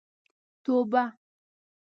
[0.63, 1.03] توبه.